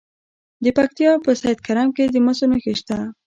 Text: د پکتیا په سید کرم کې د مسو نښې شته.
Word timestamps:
د 0.63 0.65
پکتیا 0.77 1.11
په 1.25 1.31
سید 1.41 1.59
کرم 1.67 1.89
کې 1.95 2.03
د 2.09 2.15
مسو 2.25 2.45
نښې 2.51 2.73
شته. 2.79 2.97